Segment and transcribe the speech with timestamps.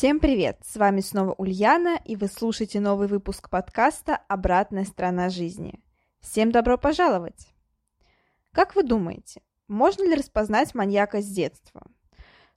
[0.00, 0.58] Всем привет!
[0.64, 5.78] С вами снова Ульяна, и вы слушаете новый выпуск подкаста «Обратная сторона жизни».
[6.20, 7.48] Всем добро пожаловать!
[8.50, 11.82] Как вы думаете, можно ли распознать маньяка с детства?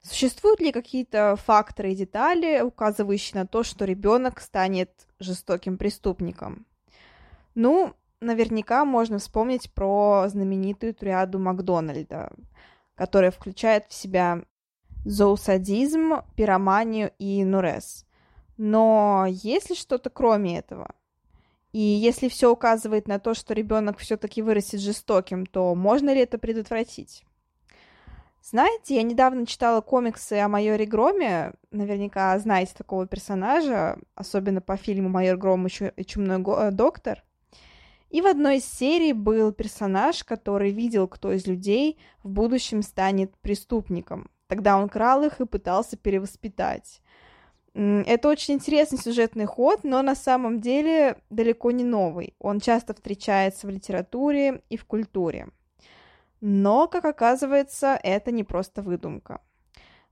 [0.01, 6.65] Существуют ли какие-то факторы и детали, указывающие на то, что ребенок станет жестоким преступником?
[7.55, 12.31] Ну, наверняка можно вспомнить про знаменитую триаду Макдональда,
[12.95, 14.43] которая включает в себя
[15.05, 18.05] зоосадизм, пироманию и нурез.
[18.57, 20.95] Но есть ли что-то кроме этого?
[21.71, 26.37] И если все указывает на то, что ребенок все-таки вырастет жестоким, то можно ли это
[26.37, 27.25] предотвратить?
[28.43, 31.53] Знаете, я недавно читала комиксы о майоре Громе.
[31.71, 37.23] Наверняка знаете такого персонажа, особенно по фильму «Майор Гром и чумной э, доктор».
[38.09, 43.35] И в одной из серий был персонаж, который видел, кто из людей в будущем станет
[43.37, 44.29] преступником.
[44.53, 47.01] Тогда он крал их и пытался перевоспитать.
[47.73, 52.35] Это очень интересный сюжетный ход, но на самом деле далеко не новый.
[52.37, 55.47] Он часто встречается в литературе и в культуре.
[56.39, 59.41] Но, как оказывается, это не просто выдумка.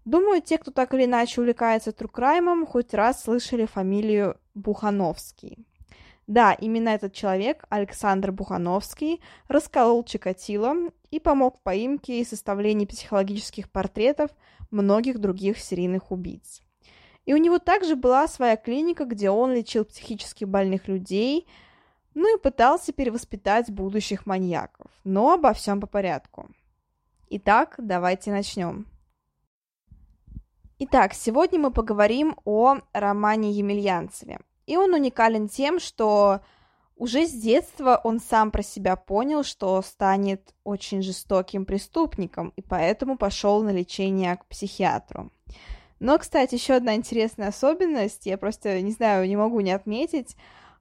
[0.05, 5.67] Думаю, те, кто так или иначе увлекается true crime ом, хоть раз слышали фамилию Бухановский.
[6.31, 10.73] Да, именно этот человек, Александр Бухановский, расколол Чикатило
[11.09, 14.31] и помог в поимке и составлении психологических портретов
[14.69, 16.61] многих других серийных убийц.
[17.25, 21.49] И у него также была своя клиника, где он лечил психически больных людей,
[22.13, 24.89] ну и пытался перевоспитать будущих маньяков.
[25.03, 26.49] Но обо всем по порядку.
[27.29, 28.87] Итак, давайте начнем.
[30.79, 36.41] Итак, сегодня мы поговорим о романе Емельянцеве– и он уникален тем, что
[36.95, 43.17] уже с детства он сам про себя понял, что станет очень жестоким преступником, и поэтому
[43.17, 45.31] пошел на лечение к психиатру.
[45.99, 50.35] Но, кстати, еще одна интересная особенность, я просто не знаю, не могу не отметить.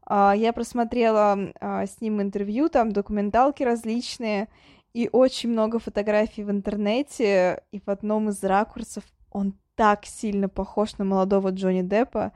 [0.06, 4.48] А, я просмотрела а, с ним интервью, там документалки различные,
[4.92, 10.98] и очень много фотографий в интернете, и в одном из ракурсов он так сильно похож
[10.98, 12.32] на молодого Джонни Деппа.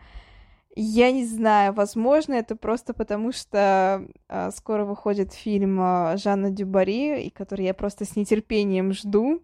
[0.77, 7.23] Я не знаю, возможно, это просто потому, что э, скоро выходит фильм э, Жанна Дюбари,
[7.23, 9.41] и который я просто с нетерпением жду.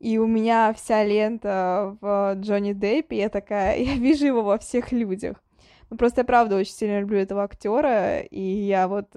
[0.00, 4.90] И у меня вся лента в Джонни Деппе, я такая, я вижу его во всех
[4.90, 5.36] людях.
[5.88, 9.08] Ну, просто я правда очень сильно люблю этого актера, и я вот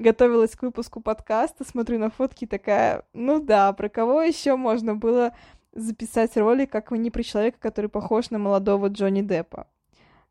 [0.00, 5.32] готовилась к выпуску подкаста, смотрю на фотки такая, ну да, про кого еще можно было
[5.72, 9.68] записать ролик, как не про человека, который похож на молодого Джонни Деппа.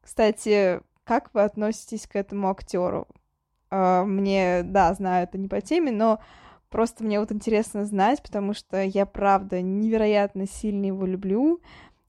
[0.07, 3.09] Кстати, как вы относитесь к этому актеру?
[3.69, 6.21] А, мне, да, знаю, это не по теме, но
[6.69, 11.59] просто мне вот интересно знать, потому что я, правда, невероятно сильно его люблю.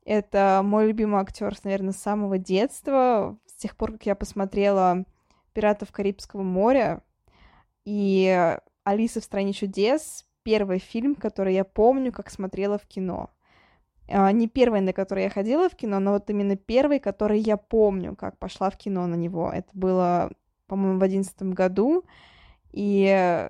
[0.05, 5.05] Это мой любимый актер, наверное, с самого детства, с тех пор, как я посмотрела
[5.53, 7.03] «Пиратов Карибского моря»
[7.85, 13.31] и «Алиса в стране чудес», первый фильм, который я помню, как смотрела в кино.
[14.09, 17.57] А, не первый, на который я ходила в кино, но вот именно первый, который я
[17.57, 19.51] помню, как пошла в кино на него.
[19.53, 20.31] Это было,
[20.67, 22.05] по-моему, в одиннадцатом году,
[22.73, 23.03] и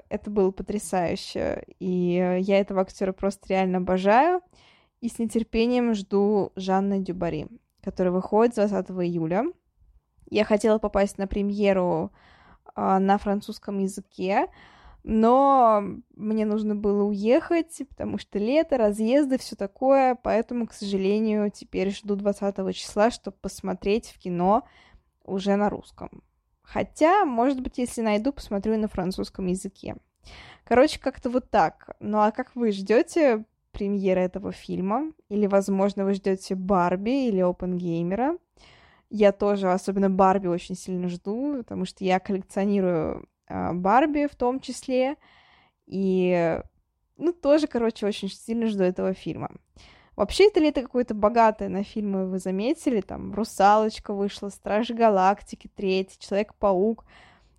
[0.08, 1.64] это было потрясающе.
[1.78, 4.40] И я этого актера просто реально обожаю.
[5.00, 7.46] И с нетерпением жду Жанны Дюбари,
[7.82, 9.44] которая выходит 20 июля.
[10.28, 12.12] Я хотела попасть на премьеру
[12.74, 14.48] э, на французском языке,
[15.10, 15.82] но
[16.16, 22.14] мне нужно было уехать, потому что лето, разъезды, все такое, поэтому, к сожалению, теперь жду
[22.14, 24.68] 20 числа, чтобы посмотреть в кино
[25.24, 26.22] уже на русском.
[26.60, 29.96] Хотя, может быть, если найду, посмотрю и на французском языке.
[30.64, 31.96] Короче, как-то вот так.
[32.00, 35.12] Ну а как вы ждете премьеры этого фильма?
[35.30, 38.36] Или, возможно, вы ждете Барби или Опенгеймера?
[39.08, 45.16] Я тоже, особенно Барби, очень сильно жду, потому что я коллекционирую Барби в том числе.
[45.86, 46.60] И,
[47.16, 49.50] ну, тоже, короче, очень сильно жду этого фильма.
[50.16, 53.00] Вообще, это лето какое-то богатое на фильмы, вы заметили?
[53.00, 57.04] Там «Русалочка» вышла, «Стражи Галактики», «Третий», «Человек-паук».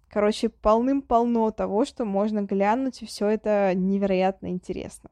[0.09, 5.09] Короче, полным-полно того, что можно глянуть, и все это невероятно интересно.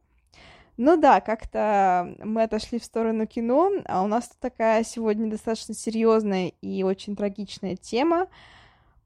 [0.76, 5.74] Ну да, как-то мы отошли в сторону кино, а у нас тут такая сегодня достаточно
[5.74, 8.28] серьезная и очень трагичная тема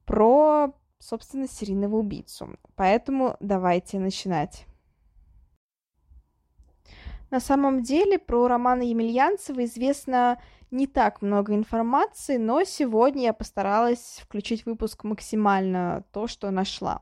[0.05, 2.57] про, собственно, серийного убийцу.
[2.75, 4.65] Поэтому давайте начинать.
[7.31, 10.39] На самом деле про романа Емельянцева известно
[10.69, 17.01] не так много информации, но сегодня я постаралась включить в выпуск максимально то, что нашла.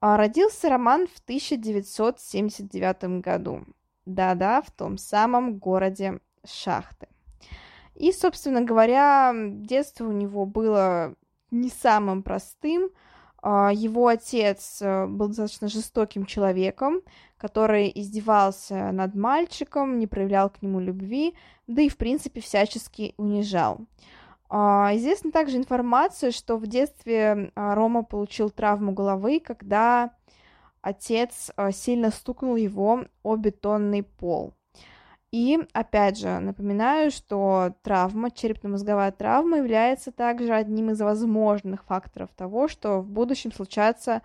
[0.00, 3.64] А, родился роман в 1979 году.
[4.04, 7.06] Да-да, в том самом городе Шахты.
[7.94, 11.14] И, собственно говоря, детство у него было
[11.52, 12.90] не самым простым.
[13.40, 17.00] А, его отец э, был достаточно жестоким человеком,
[17.36, 21.34] который издевался над мальчиком, не проявлял к нему любви,
[21.66, 23.80] да и, в принципе, всячески унижал.
[24.48, 30.10] А, известна также информация, что в детстве а, Рома получил травму головы, когда
[30.82, 34.52] отец а, сильно стукнул его о бетонный пол.
[35.32, 42.68] И, опять же, напоминаю, что травма, черепно-мозговая травма является также одним из возможных факторов того,
[42.68, 44.20] что в будущем случаться,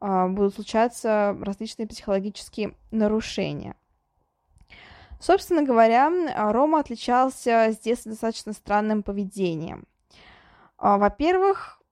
[0.00, 3.74] будут случаться различные психологические нарушения.
[5.18, 6.10] Собственно говоря,
[6.52, 9.88] Рома отличался детства достаточно странным поведением.
[10.76, 11.82] А, во-первых,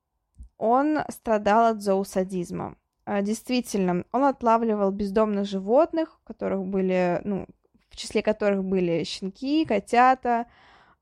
[0.58, 2.76] он страдал от зоосадизма.
[3.06, 7.46] А, действительно, он отлавливал бездомных животных, у которых были, ну,
[7.92, 10.46] в числе которых были щенки, котята,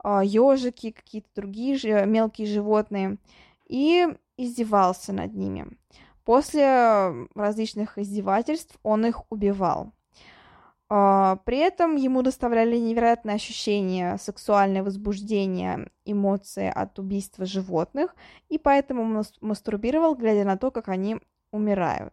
[0.04, 3.16] ежики, а, какие-то другие же мелкие животные,
[3.66, 5.68] и издевался над ними.
[6.24, 9.92] После различных издевательств он их убивал.
[10.88, 18.16] А, при этом ему доставляли невероятное ощущение сексуальное возбуждение, эмоции от убийства животных,
[18.48, 21.18] и поэтому мастурбировал, глядя на то, как они
[21.52, 22.12] умирают.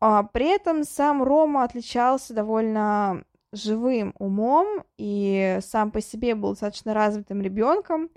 [0.00, 3.22] А, при этом сам Рома отличался довольно
[3.52, 8.10] живым умом и сам по себе был достаточно развитым ребенком,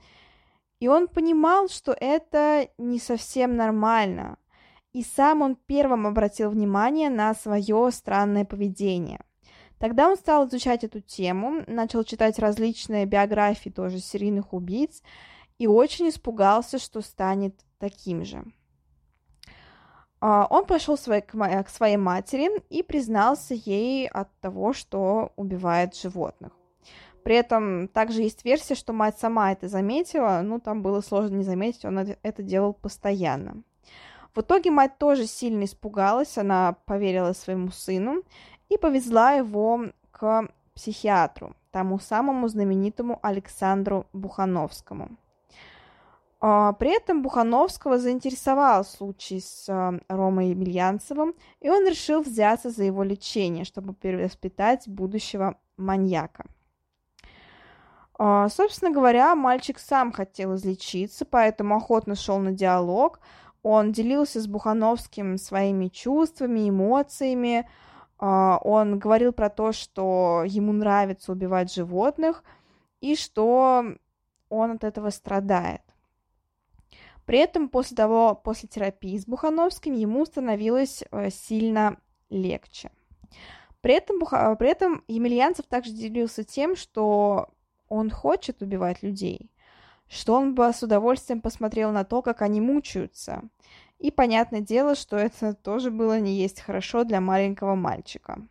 [0.79, 4.37] и он понимал, что это не совсем нормально,
[4.93, 9.19] и сам он первым обратил внимание на свое странное поведение–
[9.77, 15.01] Тогда он стал изучать эту тему, начал читать различные биографии тоже серийных убийц
[15.57, 18.43] и очень испугался, что станет таким же.
[20.27, 26.51] А, он пошел к своей матери и признался ей от того, что убивает животных.
[27.23, 31.43] При этом также есть версия, что мать сама это заметила, но там было сложно не
[31.43, 33.61] заметить, он это делал постоянно.
[34.33, 38.23] В итоге мать тоже сильно испугалась, она поверила своему сыну
[38.67, 45.17] и повезла его к психиатру, тому самому знаменитому Александру Бухановскому.
[46.47, 52.83] А, при этом Бухановского заинтересовал случай с а, Ромой Емельянцевым, и он решил взяться за
[52.83, 56.45] его лечение, чтобы перевоспитать будущего маньяка.
[58.19, 63.21] А, собственно говоря, мальчик сам хотел излечиться, поэтому охотно шел на диалог.
[63.63, 67.67] Он делился с Бухановским своими чувствами, эмоциями,
[68.19, 72.43] он говорил про то, что ему нравится убивать животных
[73.01, 73.83] и что
[74.49, 75.84] он от этого страдает.
[77.25, 81.97] При этом после того, после терапии с Бухановским ему становилось э, сильно
[82.29, 82.91] легче.
[83.81, 84.55] При этом, Буха...
[84.55, 87.49] при этом Емельянцев также делился тем, что
[87.87, 89.51] он хочет убивать людей,
[90.07, 93.43] что он бы с удовольствием посмотрел на то, как они мучаются,
[93.99, 98.47] и понятное дело, что это тоже было не есть хорошо для маленького мальчика.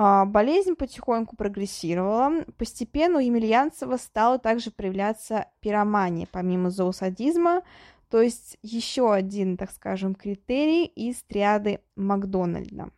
[0.00, 2.44] А, болезнь потихоньку прогрессировала.
[2.56, 7.62] Постепенно у Емельянцева стала также проявляться пиромания, помимо зоосадизма,
[8.08, 12.90] то есть еще один, так скажем, критерий из триады Макдональда.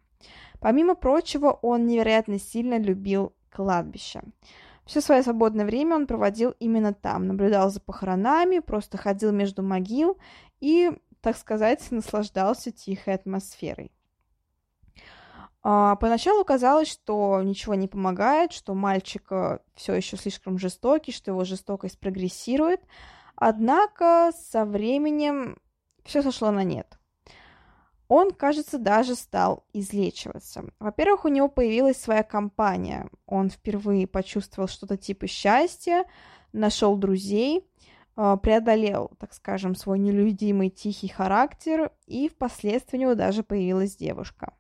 [0.61, 4.21] Помимо прочего, он невероятно сильно любил кладбище.
[4.85, 10.19] Все свое свободное время он проводил именно там, наблюдал за похоронами, просто ходил между могил
[10.61, 10.91] и
[11.23, 13.91] так сказать, наслаждался тихой атмосферой.
[15.63, 21.31] А, поначалу казалось, что ничего не помогает, что мальчик э, все еще слишком жестокий, что
[21.31, 22.81] его жестокость прогрессирует.
[23.37, 25.59] Однако со временем
[26.05, 26.99] все сошло на нет.
[28.09, 30.65] Он, кажется, даже стал излечиваться.
[30.81, 33.09] Во-первых, у него появилась своя компания.
[33.27, 36.05] Он впервые почувствовал что-то типа счастья,
[36.53, 37.71] нашел друзей,
[38.17, 44.55] а, преодолел, так скажем, свой нелюдимый тихий характер, и впоследствии у него даже появилась девушка.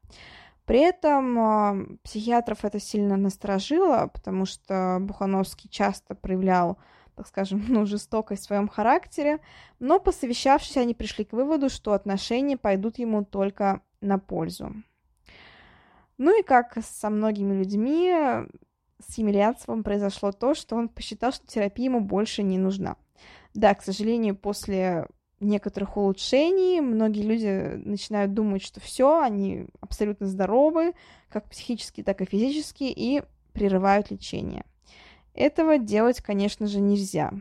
[0.70, 6.78] При этом психиатров это сильно насторожило, потому что Бухановский часто проявлял,
[7.16, 9.40] так скажем, ну, жестокость в своем характере,
[9.80, 14.72] но посовещавшись, они пришли к выводу, что отношения пойдут ему только на пользу.
[16.18, 18.14] Ну и как со многими людьми,
[19.04, 22.94] с Емельянцевым произошло то, что он посчитал, что терапия ему больше не нужна.
[23.54, 25.08] Да, к сожалению, после
[25.40, 30.92] некоторых улучшений многие люди начинают думать, что все, они абсолютно здоровы,
[31.28, 34.64] как психически, так и физически, и прерывают лечение.
[35.34, 37.32] Этого делать, конечно же, нельзя.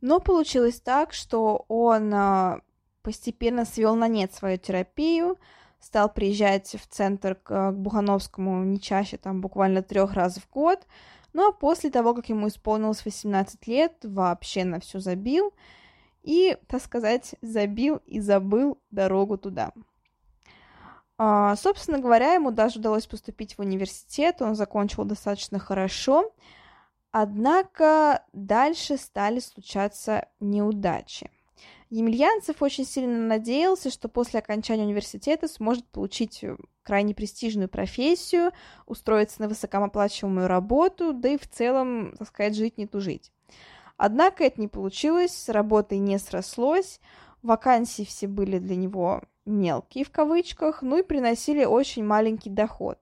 [0.00, 2.60] Но получилось так, что он а,
[3.02, 5.38] постепенно свел на нет свою терапию,
[5.80, 10.86] стал приезжать в центр к, к Бухановскому не чаще, там буквально трех раз в год.
[11.38, 15.54] Ну а после того, как ему исполнилось 18 лет, вообще на все забил
[16.24, 19.70] и, так сказать, забил и забыл дорогу туда.
[21.16, 26.34] А, собственно говоря, ему даже удалось поступить в университет, он закончил достаточно хорошо,
[27.12, 31.30] однако дальше стали случаться неудачи.
[31.90, 38.52] Емельянцев очень сильно надеялся, что после окончания университета сможет получить э, крайне престижную профессию,
[38.86, 43.32] устроиться на высокооплачиваемую работу, да и в целом, так сказать, жить не тужить.
[43.96, 47.00] Однако это не получилось, с работой не срослось,
[47.42, 52.98] вакансии все были для него мелкие в кавычках, ну и приносили очень маленький доход.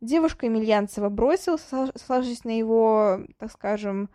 [0.00, 4.08] Девушка Емельянцева бросилась, сложившись на его, так скажем,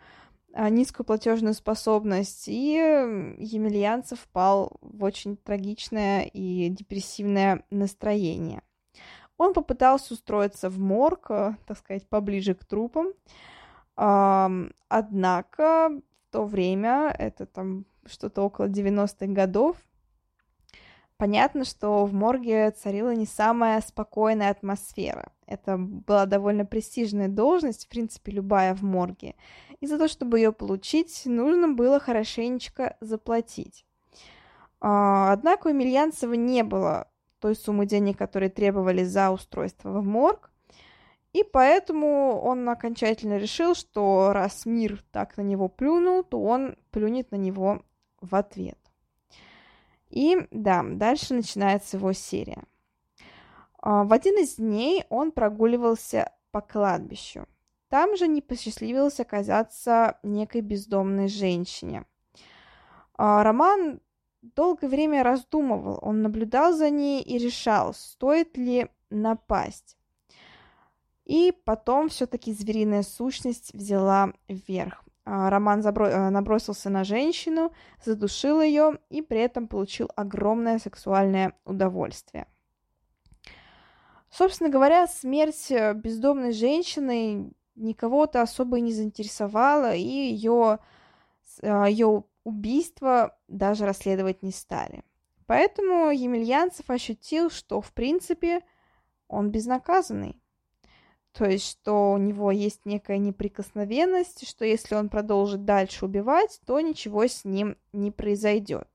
[0.55, 2.74] низкую платежную способность, и
[3.38, 8.62] Емельянцев впал в очень трагичное и депрессивное настроение.
[9.38, 13.13] Он попытался устроиться в морг, э, так сказать, поближе к трупам,
[13.97, 19.77] однако в то время, это там что-то около 90-х годов,
[21.17, 25.31] Понятно, что в морге царила не самая спокойная атмосфера.
[25.47, 29.35] Это была довольно престижная должность, в принципе, любая в морге.
[29.79, 33.85] И за то, чтобы ее получить, нужно было хорошенечко заплатить.
[34.81, 37.07] А, однако у Емельянцева не было
[37.39, 40.51] той суммы денег, которые требовали за устройство в морг,
[41.33, 47.31] и поэтому он окончательно решил, что раз мир так на него плюнул, то он плюнет
[47.31, 47.83] на него
[48.21, 48.79] в ответ.
[50.09, 52.63] И да, дальше начинается его серия.
[53.86, 57.46] А, в один из дней он прогуливался по кладбищу.
[57.88, 62.06] Там же не посчастливилось оказаться некой бездомной женщине.
[63.15, 64.01] А, Роман
[64.42, 69.98] долгое время раздумывал, он наблюдал за ней и решал, стоит ли напасть.
[71.25, 75.04] И потом все-таки звериная сущность взяла вверх.
[75.25, 76.08] А, Роман забро...
[76.08, 77.72] Э, набросился на женщину,
[78.04, 82.48] задушил ее и при этом получил огромное сексуальное удовольствие.
[84.29, 90.79] Собственно говоря, смерть э, бездомной женщины никого-то особо и не заинтересовала, и ее,
[91.62, 95.03] э, ее убийство даже расследовать не стали.
[95.46, 98.62] Поэтому Емельянцев ощутил, что, в принципе,
[99.27, 100.41] он безнаказанный.
[101.34, 106.79] То есть, что у него есть некая неприкосновенность, что если он продолжит дальше убивать, то
[106.79, 108.88] ничего с ним не произойдет.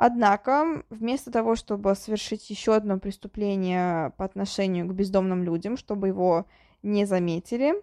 [0.00, 6.46] Однако, вместо того, чтобы совершить еще одно преступление по отношению к бездомным людям, чтобы его
[6.84, 7.74] не заметили,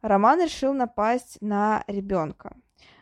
[0.00, 2.56] Роман решил напасть на ребенка.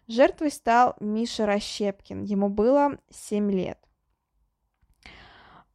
[0.08, 3.78] Жертвой стал Миша Расщепкин, ему было 7 лет.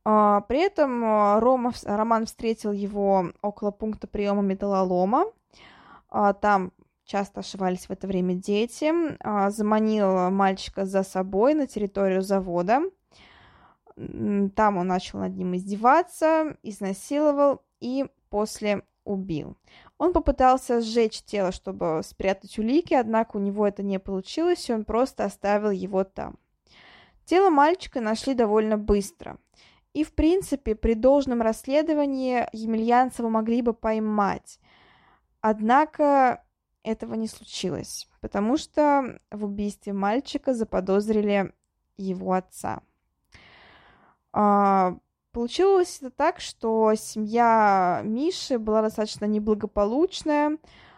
[0.03, 5.27] А, при этом а, Рома, Роман встретил его около пункта приема металлолома.
[6.09, 6.73] А, там
[7.05, 8.93] часто ошивались в это время дети.
[9.49, 12.81] Заманил мальчика за собой на территорию завода.
[13.95, 19.57] Там он начал над ним издеваться, изнасиловал и после убил.
[19.97, 24.85] Он попытался сжечь тело, чтобы спрятать улики, однако у него это не получилось, и он
[24.85, 26.37] просто оставил его там.
[27.25, 29.37] Тело мальчика нашли довольно быстро.
[29.93, 34.59] И, в принципе, при должном расследовании Емельянцева могли бы поймать.
[35.41, 36.42] Однако
[36.83, 41.53] этого не случилось, потому что в убийстве мальчика заподозрили
[41.97, 42.81] его отца.
[44.31, 44.97] А,
[45.31, 50.57] получилось это так, что семья Миши была достаточно неблагополучная.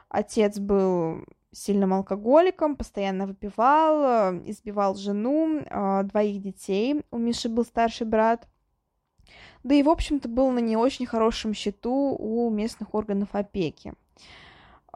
[0.09, 7.03] Отец был сильным алкоголиком, постоянно выпивал, избивал жену, а, двоих детей.
[7.11, 8.47] У Миши был старший брат
[9.65, 13.89] да и, в общем-то, был на не очень хорошем счету у местных органов опеки.
[13.89, 13.93] А,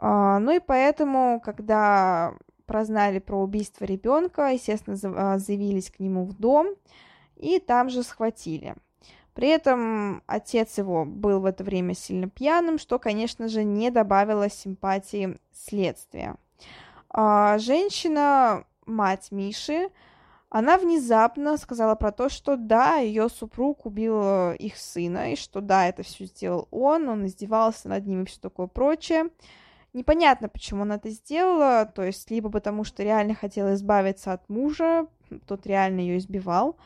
[0.00, 2.34] ну и поэтому, когда
[2.70, 6.68] прознали про убийство ребенка, естественно, а, заявились к нему в дом
[7.34, 8.76] и там же схватили.
[9.34, 14.48] При этом отец его был в это время сильно пьяным, что, конечно же, не добавило
[14.48, 16.36] симпатии следствия.
[17.08, 19.90] А, женщина, мать Миши,
[20.48, 25.88] Она внезапно сказала про то, что да, ее супруг убил их сына, и что да,
[25.88, 29.30] это все сделал он, он издевался над ним и все такое прочее.
[29.92, 35.06] Непонятно, почему она это сделала, то есть либо потому, что реально хотела избавиться от мужа,
[35.46, 36.76] тот реально ее избивал,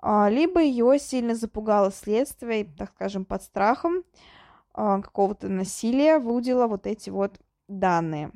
[0.00, 4.02] а, либо ее сильно запугало следствие, так скажем, под страхом
[4.72, 7.38] а, какого-то насилия выудила вот эти вот
[7.68, 8.32] данные.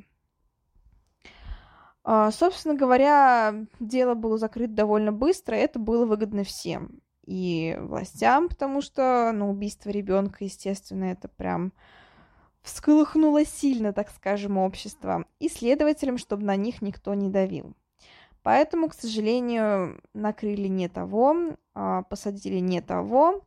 [2.04, 7.00] А, собственно говоря, дело было закрыто довольно быстро, и это было выгодно всем.
[7.24, 11.72] И властям, потому что, ну, убийство ребенка, естественно, это прям
[12.62, 17.74] всколыхнуло сильно, так скажем, общество, и следователям, чтобы на них никто не давил.
[18.42, 23.42] Поэтому, к сожалению, накрыли не того, а, посадили не того,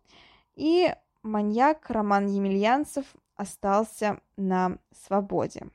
[0.55, 3.05] и маньяк Роман Емельянцев
[3.35, 5.67] остался на свободе.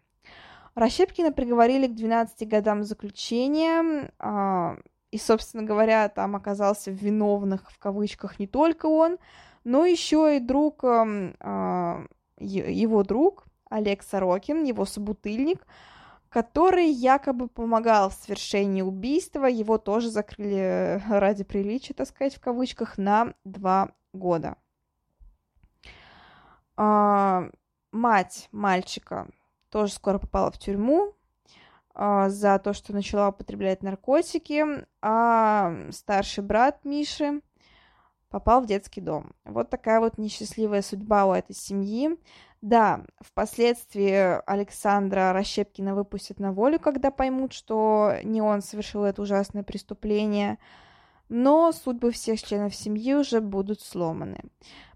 [0.74, 4.78] Рощепкина приговорили к 12 годам заключения, а,
[5.10, 9.18] и, собственно говоря, там оказался виновных, в кавычках, не только он,
[9.64, 12.06] но еще и друг, а,
[12.40, 15.66] его друг Олег Сорокин, его собутыльник,
[16.28, 19.46] который якобы помогал в совершении убийства.
[19.46, 24.56] Его тоже закрыли ради приличия, так сказать, в кавычках, на два года.
[26.76, 27.50] А,
[27.92, 29.28] мать мальчика
[29.70, 31.14] тоже скоро попала в тюрьму
[31.94, 34.64] а, за то, что начала употреблять наркотики,
[35.02, 37.42] а старший брат Миши
[38.30, 39.32] попал в детский дом.
[39.44, 42.16] Вот такая вот несчастливая судьба у этой семьи.
[42.62, 49.62] Да, впоследствии Александра Расщепкина выпустят на волю, когда поймут, что не он совершил это ужасное
[49.62, 50.58] преступление,
[51.28, 54.40] но судьбы всех членов семьи уже будут сломаны.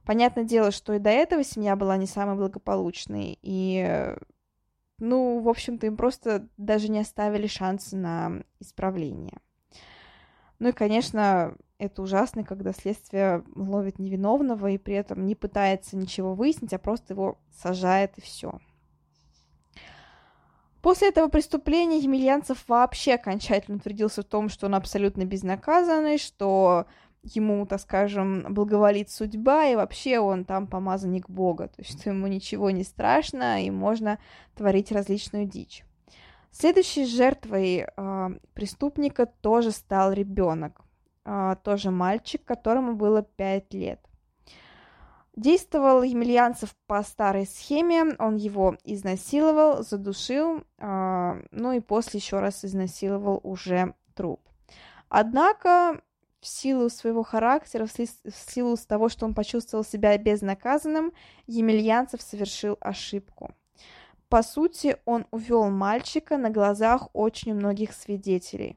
[0.05, 4.15] Понятное дело, что и до этого семья была не самой благополучной, и
[4.99, 9.39] ну, в общем-то, им просто даже не оставили шансы на исправление.
[10.59, 16.35] Ну и, конечно, это ужасно, когда следствие ловит невиновного и при этом не пытается ничего
[16.35, 18.59] выяснить, а просто его сажает и все.
[20.81, 26.87] После этого преступления Емельянцев вообще окончательно утвердился в том, что он абсолютно безнаказанный, что
[27.23, 32.71] ему, так скажем, благоволит судьба, и вообще он там помазанник Бога, то есть ему ничего
[32.71, 34.19] не страшно, и можно
[34.55, 35.85] творить различную дичь.
[36.51, 40.84] Следующей жертвой э, преступника тоже стал ребенок,
[41.63, 44.01] тоже мальчик, которому было 5 лет.
[45.37, 52.65] Действовал Емельянцев по старой схеме, он его изнасиловал, задушил, э, ну и после еще раз
[52.65, 54.41] изнасиловал уже труп.
[55.09, 56.01] Однако
[56.41, 61.13] в силу своего характера, в силу того, что он почувствовал себя безнаказанным,
[61.47, 63.55] Емельянцев совершил ошибку.
[64.29, 68.77] По сути, он увел мальчика на глазах очень многих свидетелей.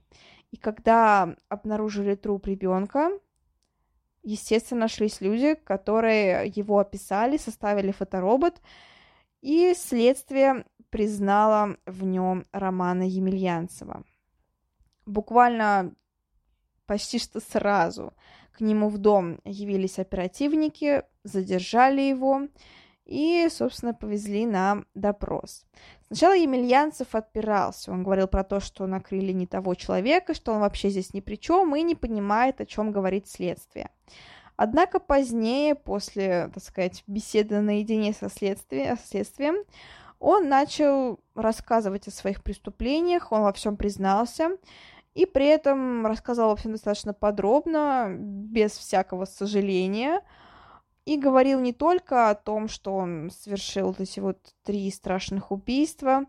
[0.57, 3.11] И когда обнаружили труп ребенка,
[4.23, 8.59] естественно, нашлись люди, которые его описали, составили фоторобот,
[9.41, 14.03] и следствие признало в нем Романа Емельянцева.
[15.05, 15.93] Буквально
[16.87, 18.13] почти что сразу
[18.51, 22.47] к нему в дом явились оперативники, задержали его
[23.05, 25.67] и, собственно, повезли на допрос.
[26.07, 27.91] Сначала Емельянцев отпирался.
[27.91, 31.35] Он говорил про то, что накрыли не того человека, что он вообще здесь ни при
[31.35, 33.89] чем и не понимает, о чем говорит следствие.
[34.55, 39.55] Однако позднее, после, так сказать, беседы наедине со следствием, следствием
[40.19, 44.57] он начал рассказывать о своих преступлениях, он во всем признался,
[45.13, 50.21] и при этом рассказал всем достаточно подробно, без всякого сожаления,
[51.07, 56.25] и говорил не только о том, что он совершил вот эти вот три страшных убийства,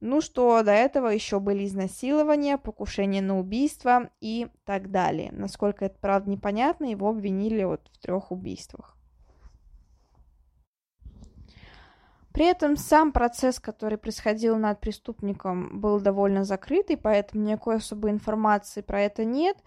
[0.00, 5.30] ну что до этого еще были изнасилования, покушение на убийство и так далее.
[5.32, 8.96] Насколько это правда непонятно, его обвинили вот в трех убийствах.
[12.32, 18.80] При этом сам процесс, который происходил над преступником, был довольно закрытый, поэтому никакой особой информации
[18.80, 19.58] про это нет.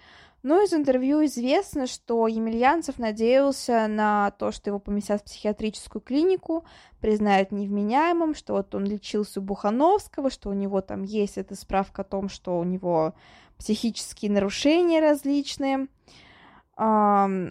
[0.45, 6.65] Но из интервью известно, что Емельянцев надеялся на то, что его поместят в психиатрическую клинику,
[7.01, 12.03] признают невменяемым, что вот он лечился у Бухановского, что у него там есть эта справка
[12.03, 13.15] о том, что у него
[13.57, 15.87] психические нарушения различные.
[16.75, 17.47] Однако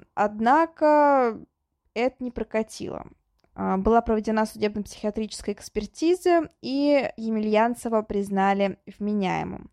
[1.95, 3.09] это не прокатило.
[3.57, 9.73] А, была проведена судебно-психиатрическая экспертиза, и Емельянцева признали вменяемым.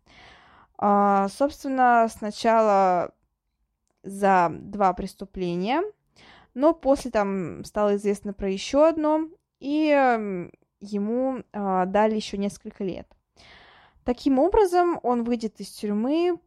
[0.84, 3.14] А, собственно, сначала
[4.02, 5.80] за два преступления,
[6.54, 9.28] но после там стало известно про еще одно,
[9.60, 13.06] и ему а, дали еще несколько лет.
[14.02, 16.40] Таким образом, он выйдет из тюрьмы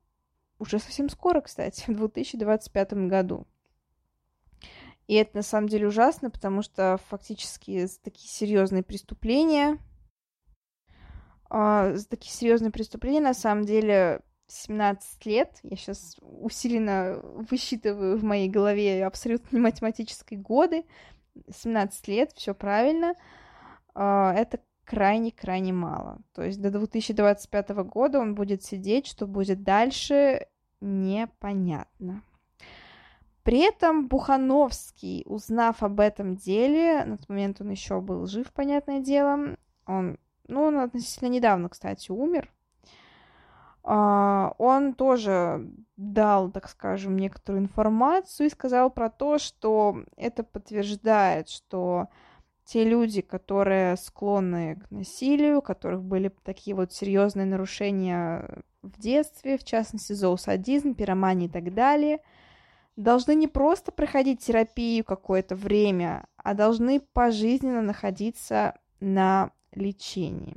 [0.59, 3.47] уже совсем скоро, кстати, в 2025 году.
[5.07, 9.77] И это на самом деле ужасно, потому что фактически такие серьезные преступления,
[11.55, 18.49] э, такие серьезные преступления на самом деле 17 лет, я сейчас усиленно высчитываю в моей
[18.49, 20.85] голове абсолютно не математические годы,
[21.53, 23.15] 17 лет, все правильно,
[23.93, 26.19] а, это крайне-крайне мало.
[26.33, 30.47] То есть до 2025 года он будет сидеть, что будет дальше,
[30.79, 32.21] непонятно.
[33.43, 39.01] При этом Бухановский, узнав об этом деле, на тот момент он еще был жив, понятное
[39.01, 42.51] дело, он, ну, он относительно недавно, кстати, умер,
[43.87, 51.49] а, он тоже дал, так скажем, некоторую информацию и сказал про то, что это подтверждает,
[51.49, 52.07] что
[52.65, 59.59] те люди, которые склонны к насилию, у которых были такие вот серьезные нарушения в детстве,
[59.59, 62.21] в частности, зоосадизм, пиромания и так далее,
[62.95, 70.55] должны не просто проходить терапию какое-то время, а должны пожизненно находиться на лечении.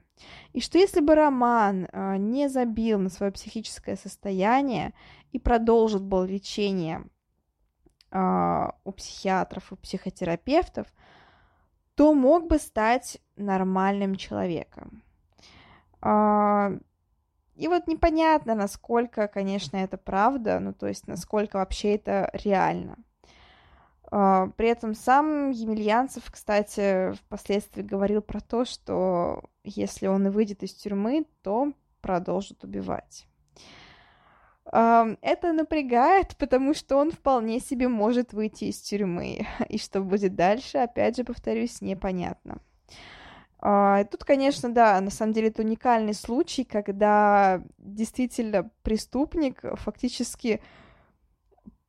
[0.53, 4.93] И что если бы Роман э, не забил на свое психическое состояние
[5.33, 7.05] и продолжил бы лечение
[8.11, 10.87] э, у психиатров и психотерапевтов,
[11.95, 15.03] то мог бы стать нормальным человеком.
[16.03, 16.79] Э,
[17.59, 22.97] и вот непонятно, насколько, конечно, это правда, ну то есть насколько вообще это реально.
[24.11, 30.63] А, при этом сам Емельянцев, кстати, впоследствии говорил про то, что если он и выйдет
[30.63, 33.27] из тюрьмы, то продолжит убивать.
[34.71, 39.47] А, это напрягает, потому что он вполне себе может выйти из тюрьмы.
[39.69, 42.59] И что будет дальше, опять же, повторюсь, непонятно.
[43.61, 50.61] А, тут, конечно, да, на самом деле это уникальный случай, когда действительно преступник фактически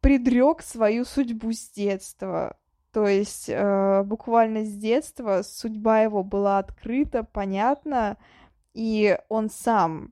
[0.02, 2.58] предрек свою судьбу с детства.
[2.92, 8.18] То есть э, буквально с детства судьба его была открыта, понятна,
[8.74, 10.12] и он сам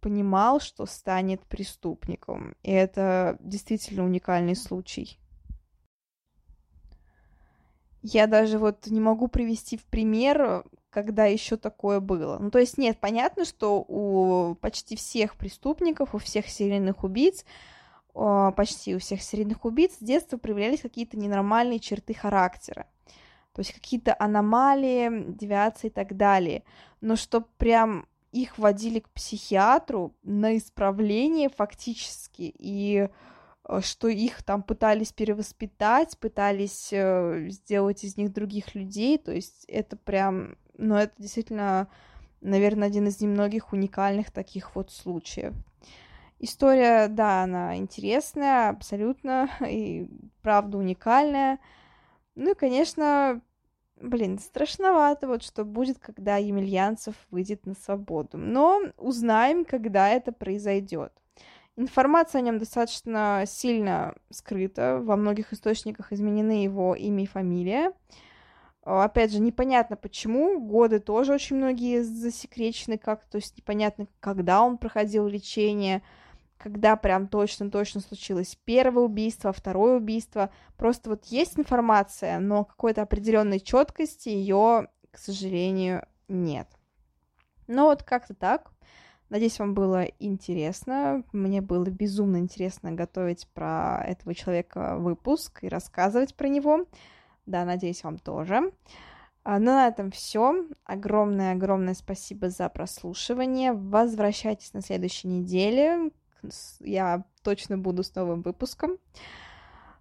[0.00, 2.56] понимал, что станет преступником.
[2.62, 5.18] И это действительно уникальный случай.
[8.02, 12.38] Я даже вот не могу привести в пример, когда еще такое было.
[12.38, 17.44] Ну, то есть, нет, понятно, что у почти всех преступников, у всех серийных убийц
[18.56, 22.86] почти у всех серийных убийц с детства проявлялись какие-то ненормальные черты характера.
[23.52, 26.64] То есть какие-то аномалии, девиации и так далее.
[27.00, 33.08] Но что прям их водили к психиатру на исправление фактически, и
[33.68, 39.64] э, что их там пытались перевоспитать, пытались э, сделать из них других людей, то есть
[39.66, 41.88] это прям, ну это действительно,
[42.40, 45.54] наверное, один из немногих уникальных таких вот случаев.
[46.40, 50.08] История, да, она интересная, абсолютно, и
[50.42, 51.58] правда уникальная.
[52.36, 53.40] Ну и, конечно,
[54.00, 58.38] блин, страшновато вот, что будет, когда Емельянцев выйдет на свободу.
[58.38, 61.12] Но узнаем, когда это произойдет.
[61.76, 65.00] Информация о нем достаточно сильно скрыта.
[65.02, 67.92] Во многих источниках изменены его имя и фамилия.
[68.82, 70.60] Опять же, непонятно почему.
[70.60, 76.02] Годы тоже очень многие засекречены как, то есть непонятно, когда он проходил лечение,
[76.58, 80.50] когда прям точно-точно случилось первое убийство, второе убийство.
[80.76, 86.68] Просто вот есть информация, но какой-то определенной четкости ее, к сожалению, нет.
[87.68, 88.72] Но вот как-то так.
[89.30, 91.22] Надеюсь, вам было интересно.
[91.32, 96.86] Мне было безумно интересно готовить про этого человека выпуск и рассказывать про него.
[97.46, 98.72] Да, надеюсь, вам тоже.
[99.44, 100.66] А, ну, на этом все.
[100.84, 103.72] Огромное-огромное спасибо за прослушивание.
[103.72, 106.10] Возвращайтесь на следующей неделе
[106.80, 108.98] я точно буду с новым выпуском.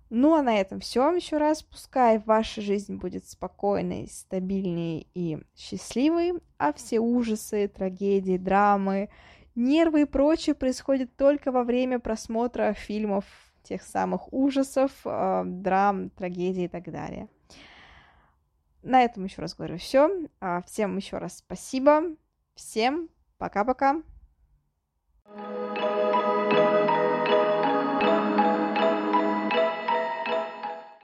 [0.10, 1.64] Ну а на этом все еще раз.
[1.64, 9.10] Пускай ваша жизнь будет спокойной, стабильной и счастливой, а все ужасы, трагедии, драмы,
[9.56, 13.26] нервы и прочее происходят только во время просмотра фильмов
[13.64, 17.28] тех самых ужасов, э, драм, трагедий и так далее.
[18.82, 20.10] На этом еще раз говорю все.
[20.40, 22.16] А, всем еще раз спасибо.
[22.56, 24.02] Всем пока-пока.
[25.30, 25.77] thank you